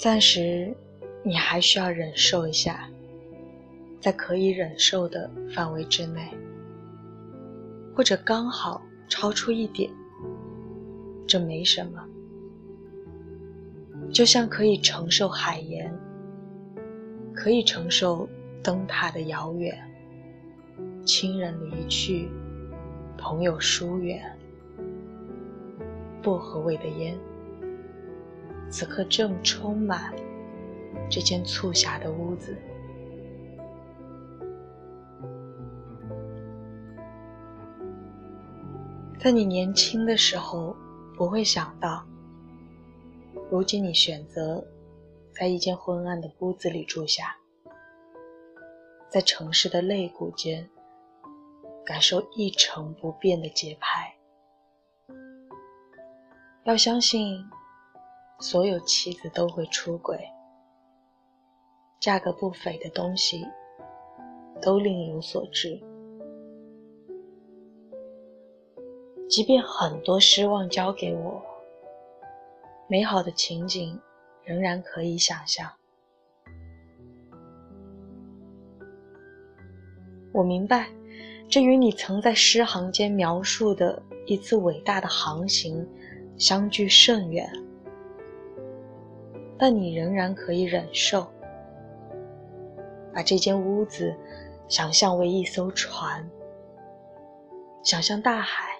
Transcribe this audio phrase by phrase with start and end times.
[0.00, 0.74] 暂时，
[1.22, 2.88] 你还需要忍受一下，
[4.00, 6.26] 在可以忍受的范围之内，
[7.94, 9.90] 或者刚好超出一点，
[11.26, 12.02] 这没什么。
[14.10, 15.94] 就像可以承受海盐，
[17.34, 18.26] 可以承受
[18.62, 19.78] 灯塔的遥远，
[21.04, 22.26] 亲人离去，
[23.18, 24.34] 朋友疏远，
[26.22, 27.18] 薄荷味的烟，
[28.70, 30.14] 此刻正充满
[31.10, 32.56] 这间促狭的屋子。
[39.18, 40.74] 在你年轻的时候，
[41.14, 42.06] 不会想到。
[43.50, 44.64] 如今你选择
[45.34, 47.36] 在一间昏暗的屋子里住下，
[49.08, 50.70] 在城市的肋骨间
[51.84, 54.14] 感受一成不变的节拍。
[56.64, 57.44] 要相信，
[58.40, 60.18] 所有妻子都会出轨，
[62.00, 63.46] 价格不菲的东西
[64.62, 65.78] 都另有所值。
[69.28, 71.40] 即便很多失望交给我。
[72.88, 74.00] 美好的情景
[74.42, 75.70] 仍然可以想象。
[80.32, 80.88] 我明白，
[81.48, 85.86] 这与你曾在诗行间描述的一次伟大的航行
[86.36, 87.48] 相距甚远，
[89.60, 91.26] 但你仍然可以忍受。
[93.12, 94.14] 把这间屋子
[94.68, 96.26] 想象为一艘船，
[97.82, 98.70] 想象大海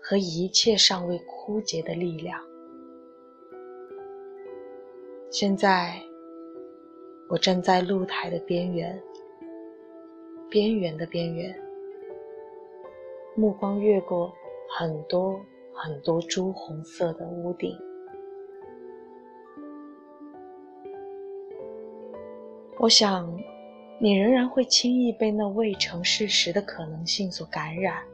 [0.00, 2.40] 和一切尚未枯竭的力量。
[5.30, 5.94] 现在，
[7.28, 9.00] 我站在露台的边缘，
[10.50, 11.54] 边缘的边缘，
[13.36, 14.32] 目光越过
[14.76, 15.38] 很多
[15.72, 17.78] 很多朱红色的屋顶。
[22.80, 23.36] 我想，
[23.98, 28.04] 你仍然会轻易被那未成事实的可能性所感染，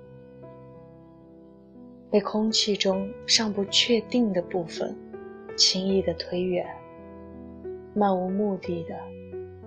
[2.10, 4.96] 被空气中尚不确定的部分
[5.54, 6.66] 轻易的推远。
[7.94, 8.98] 漫无目的的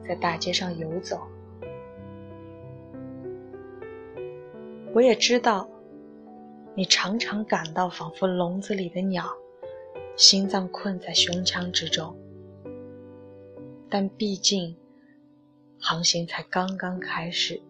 [0.07, 1.21] 在大街上游走，
[4.95, 5.69] 我也知道，
[6.73, 9.23] 你常常感到仿佛笼子里的鸟，
[10.15, 12.17] 心脏困在胸腔之中。
[13.89, 14.75] 但毕竟，
[15.79, 17.61] 航行才刚刚开始，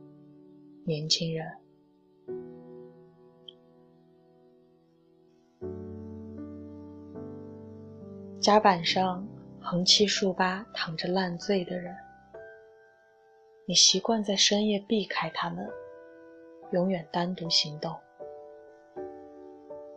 [0.86, 1.52] 年轻人。
[8.40, 9.28] 甲板上。
[9.70, 11.94] 横七竖八躺着烂醉的人，
[13.68, 15.68] 你习惯在深夜避开他们，
[16.72, 17.94] 永远单独行动。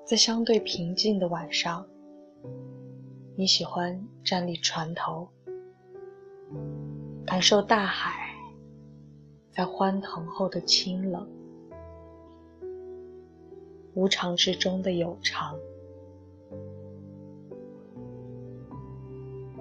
[0.04, 1.86] 在相对平静的晚上，
[3.36, 5.28] 你喜欢站立船头，
[7.30, 8.34] 感受大海
[9.52, 11.24] 在欢腾后的清冷，
[13.94, 15.54] 无常之中的有常。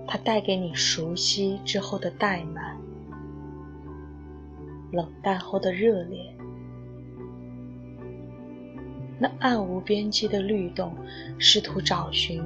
[0.07, 2.75] 它带给你熟悉之后的怠慢，
[4.91, 6.35] 冷淡后的热烈，
[9.19, 10.91] 那暗无边际的律动，
[11.37, 12.43] 试图找寻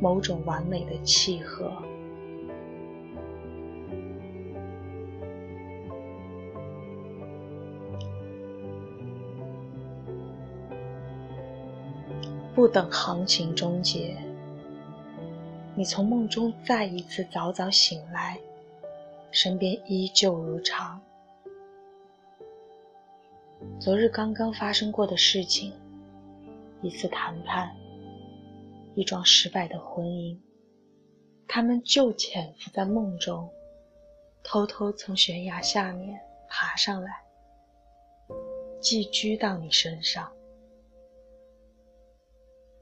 [0.00, 1.72] 某种完美的契合，
[12.56, 14.16] 不等行情终结。
[15.74, 18.40] 你从梦中再一次早早醒来，
[19.30, 20.98] 身边依旧如常。
[23.78, 25.74] 昨日刚刚发生过的事情，
[26.80, 27.76] 一次谈判，
[28.94, 30.38] 一桩失败的婚姻，
[31.46, 33.50] 他们就潜伏在梦中，
[34.42, 36.18] 偷偷从悬崖下面
[36.48, 37.10] 爬上来，
[38.80, 40.32] 寄居到你身上，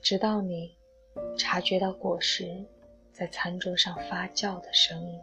[0.04, 0.76] 直到你
[1.36, 2.64] 察觉到果实。
[3.14, 5.20] 在餐桌上发酵的声音。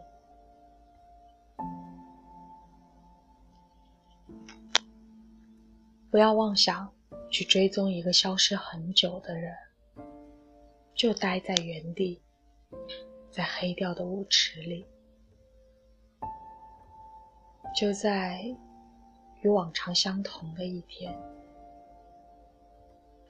[6.10, 6.90] 不要妄想
[7.30, 9.54] 去追踪一个消失很久的人，
[10.94, 12.22] 就待在原地，
[13.30, 14.86] 在黑掉的舞池里，
[17.76, 18.42] 就在
[19.42, 21.14] 与往常相同的一天，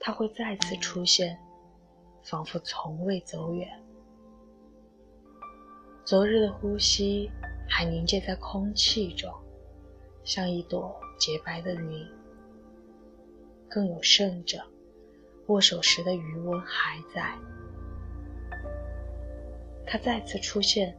[0.04, 1.38] 他会再次出现，
[2.24, 3.68] 仿佛从未走远。
[6.04, 7.30] 昨日的呼吸
[7.68, 9.32] 还凝结在空气中，
[10.24, 12.04] 像一朵洁白的云。
[13.68, 14.60] 更有甚者，
[15.46, 17.38] 握手时的余温还在。
[19.86, 20.98] 他再次出现，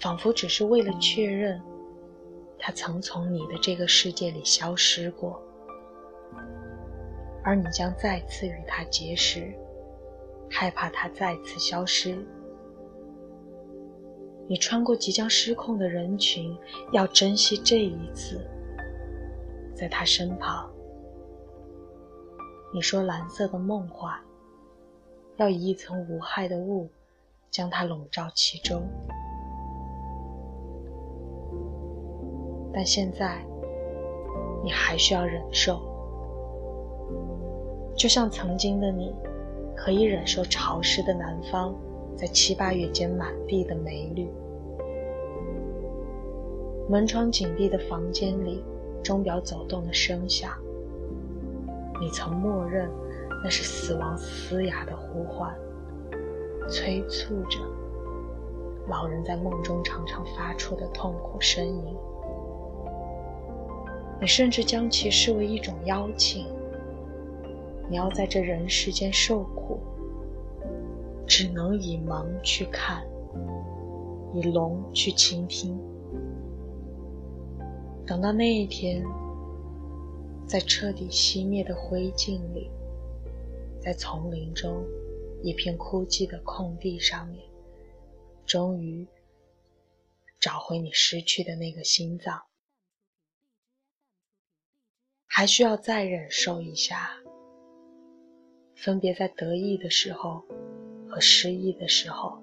[0.00, 1.60] 仿佛只是为了确认
[2.58, 5.42] 他曾从你的这个世界里消失过，
[7.44, 9.52] 而你将再次与他结识，
[10.50, 12.16] 害怕他再次消失。
[14.48, 16.56] 你穿过即将失控的人群，
[16.92, 18.40] 要珍惜这一次，
[19.74, 20.70] 在他身旁。
[22.74, 24.22] 你说蓝色的梦话，
[25.36, 26.88] 要以一层无害的雾
[27.50, 28.82] 将它笼罩其中。
[32.72, 33.44] 但现在，
[34.64, 35.82] 你还需要忍受，
[38.02, 39.14] 就像曾经的你，
[39.76, 41.72] 可以忍受潮湿的南方
[42.16, 44.28] 在七八月间满地的梅绿。
[46.90, 48.64] 门窗紧闭的房间里，
[49.04, 50.50] 钟表走动的声响。
[52.00, 52.90] 你曾默认
[53.44, 55.54] 那是死亡嘶哑的呼唤，
[56.68, 57.60] 催促着
[58.88, 61.96] 老人在梦中常常发出的痛苦呻吟。
[64.20, 66.48] 你甚至将其视为一种邀请。
[67.88, 69.80] 你要在这人世间受苦，
[71.26, 73.06] 只能以盲去看，
[74.34, 75.78] 以聋去倾听。
[78.06, 79.04] 等到那一天。
[80.44, 82.70] 在彻底熄灭的灰烬里，
[83.80, 84.84] 在丛林中
[85.42, 87.42] 一片枯寂的空地上面，
[88.44, 89.06] 终于
[90.38, 92.42] 找回你失去的那个心脏。
[95.26, 97.12] 还需要再忍受一下，
[98.82, 100.42] 分别在得意的时候
[101.08, 102.36] 和失意的时候，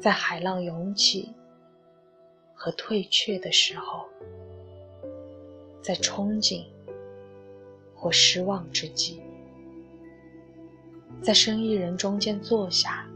[0.00, 1.32] 在海浪涌起
[2.52, 4.04] 和退却的时候。
[5.80, 6.64] 在憧憬
[7.94, 9.22] 或失望之际，
[11.22, 13.08] 在生意人中间坐下，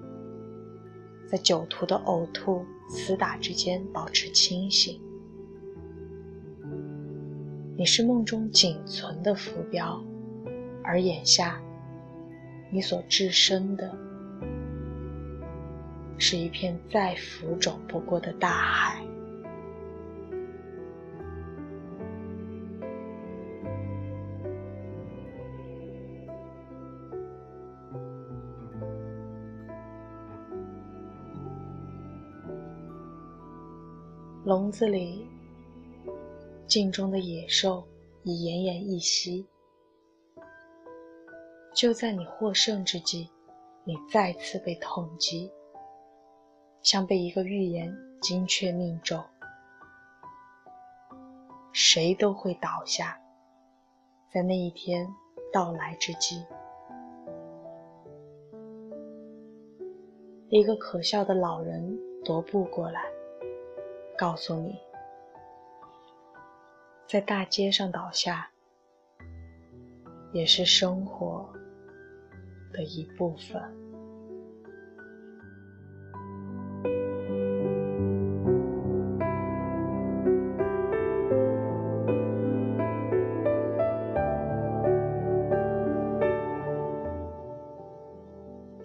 [1.27, 5.01] 在酒徒的呕吐、厮打之间保持清醒。
[7.77, 10.01] 你是梦中仅存的浮标，
[10.83, 11.61] 而眼下，
[12.71, 13.95] 你所置身的，
[16.19, 19.05] 是一片再浮肿不过的大海。
[34.43, 35.27] 笼子里，
[36.67, 37.87] 镜中的野兽
[38.25, 39.47] 已奄奄一息。
[41.81, 43.31] 就在你获胜之际，
[43.85, 45.51] 你再次被痛击，
[46.83, 47.91] 像被一个预言
[48.21, 49.19] 精确命中。
[51.73, 53.19] 谁都会倒下，
[54.31, 55.09] 在那一天
[55.51, 56.45] 到来之际。
[60.51, 63.03] 一个可笑的老人踱步过来。
[64.19, 64.79] 告诉你，
[67.07, 68.51] 在大街上倒下，
[70.31, 71.51] 也是生活
[72.73, 73.63] 的一部分。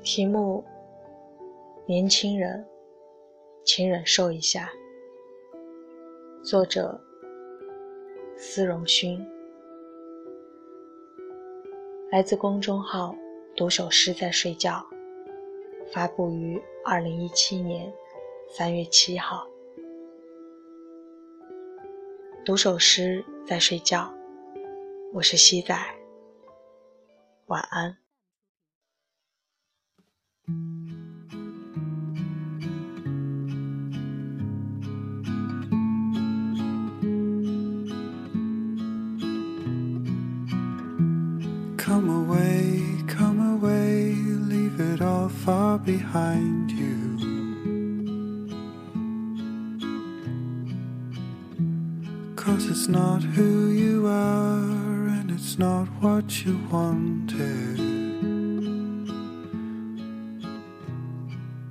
[0.04, 0.64] 题目：
[1.88, 2.66] 年轻人，
[3.66, 4.70] 请忍受一下。
[6.42, 7.02] 作者：
[8.38, 9.20] 司荣勋，
[12.12, 13.14] 来自公众号
[13.58, 14.86] “读首诗在睡觉”，
[15.94, 17.92] 发布于二零一七年
[18.50, 19.48] 三月七号。
[22.44, 24.14] 读首诗在睡觉，
[25.14, 25.74] 我是西仔，
[27.46, 28.05] 晚安。
[45.86, 46.96] Behind you.
[52.36, 57.80] Cause it's not who you are, and it's not what you wanted.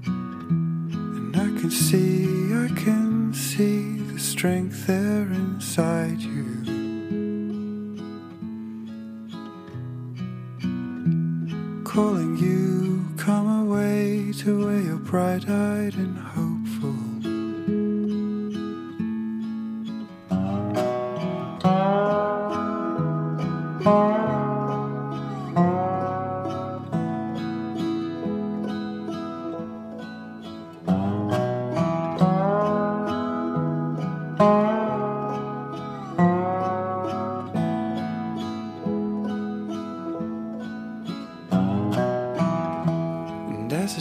[0.06, 6.44] And I can see, I can see the strength there inside you.
[11.94, 12.73] calling you,
[15.14, 17.04] bright eyed and hopeful.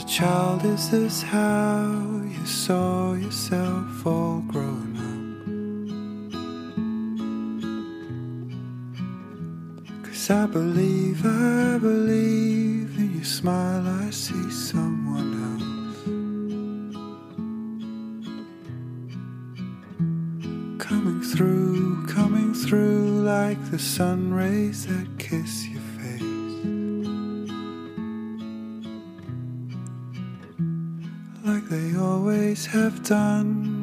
[0.06, 5.24] Child, is this how you saw yourself all grown up?
[10.04, 16.04] Cause I believe, I believe in your smile, I see someone else.
[20.78, 25.83] Coming through, coming through like the sun rays that kiss your
[32.54, 33.73] always have done,